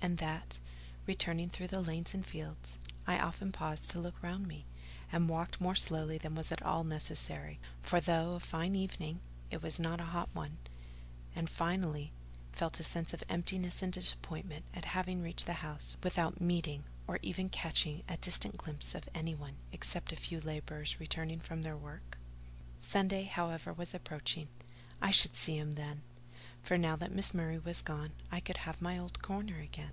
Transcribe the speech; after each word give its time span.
and 0.00 0.18
that, 0.18 0.56
returning 1.06 1.50
through 1.50 1.66
the 1.68 1.82
lanes 1.82 2.14
and 2.14 2.24
fields, 2.24 2.78
I 3.06 3.18
often 3.18 3.52
paused 3.52 3.90
to 3.90 4.00
look 4.00 4.22
round 4.22 4.46
me, 4.46 4.64
and 5.12 5.28
walked 5.28 5.60
more 5.60 5.74
slowly 5.74 6.16
than 6.16 6.34
was 6.34 6.50
at 6.50 6.62
all 6.62 6.82
necessary—for, 6.82 8.00
though 8.00 8.32
a 8.34 8.40
fine 8.40 8.74
evening, 8.74 9.20
it 9.50 9.62
was 9.62 9.78
not 9.78 10.00
a 10.00 10.04
hot 10.06 10.30
one—and, 10.32 11.50
finally, 11.50 12.10
felt 12.52 12.80
a 12.80 12.84
sense 12.84 13.12
of 13.12 13.22
emptiness 13.28 13.82
and 13.82 13.92
disappointment 13.92 14.64
at 14.72 14.86
having 14.86 15.20
reached 15.20 15.44
the 15.44 15.52
house 15.54 15.96
without 16.02 16.40
meeting 16.40 16.84
or 17.06 17.18
even 17.20 17.50
catching 17.50 18.02
a 18.08 18.16
distant 18.16 18.56
glimpse 18.56 18.94
of 18.94 19.10
any 19.14 19.34
one, 19.34 19.56
except 19.72 20.10
a 20.12 20.16
few 20.16 20.40
labourers 20.40 20.98
returning 20.98 21.40
from 21.40 21.60
their 21.60 21.76
work? 21.76 22.16
Sunday, 22.78 23.24
however, 23.24 23.74
was 23.74 23.92
approaching: 23.92 24.48
I 25.02 25.10
should 25.10 25.36
see 25.36 25.58
him 25.58 25.72
then: 25.72 26.00
for 26.60 26.76
now 26.76 26.96
that 26.96 27.12
Miss 27.12 27.32
Murray 27.32 27.58
was 27.58 27.80
gone, 27.80 28.12
I 28.32 28.40
could 28.40 28.58
have 28.58 28.82
my 28.82 28.98
old 28.98 29.22
corner 29.22 29.60
again. 29.60 29.92